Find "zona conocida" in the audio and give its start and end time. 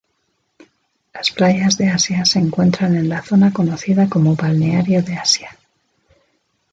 3.21-4.09